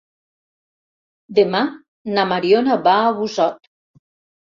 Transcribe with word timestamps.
Demà 1.39 1.61
na 2.15 2.23
Mariona 2.31 2.79
va 2.87 2.95
a 3.03 3.13
Busot. 3.19 3.71